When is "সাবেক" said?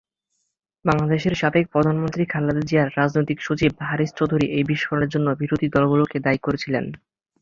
1.33-1.65